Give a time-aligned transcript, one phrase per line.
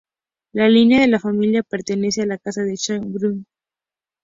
[0.53, 3.45] La línea de la familia pertenece a la casa de Sayn-Wittgenstein-Berleburg.